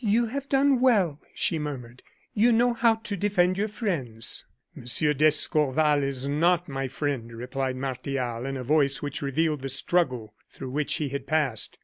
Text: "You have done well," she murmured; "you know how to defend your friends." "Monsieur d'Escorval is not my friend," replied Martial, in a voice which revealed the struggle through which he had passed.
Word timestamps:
"You 0.03 0.25
have 0.25 0.49
done 0.49 0.79
well," 0.79 1.21
she 1.35 1.59
murmured; 1.59 2.01
"you 2.33 2.51
know 2.51 2.73
how 2.73 2.95
to 2.95 3.15
defend 3.15 3.59
your 3.59 3.67
friends." 3.67 4.47
"Monsieur 4.73 5.13
d'Escorval 5.13 6.01
is 6.03 6.27
not 6.27 6.67
my 6.67 6.87
friend," 6.87 7.31
replied 7.31 7.75
Martial, 7.75 8.47
in 8.47 8.57
a 8.57 8.63
voice 8.63 9.03
which 9.03 9.21
revealed 9.21 9.61
the 9.61 9.69
struggle 9.69 10.33
through 10.49 10.71
which 10.71 10.95
he 10.95 11.09
had 11.09 11.27
passed. 11.27 11.77